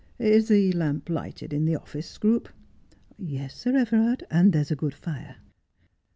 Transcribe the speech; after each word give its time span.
Is 0.17 0.47
the 0.47 0.71
lamp 0.71 1.09
lighted 1.11 1.53
in 1.53 1.65
the 1.65 1.75
office, 1.75 2.07
Scroope 2.09 2.49
1 3.17 3.29
''Yes, 3.33 3.53
Sir 3.55 3.75
Everard, 3.77 4.23
and 4.31 4.51
there's 4.51 4.71
a 4.71 4.75
good 4.75 4.95
fire.' 4.95 5.35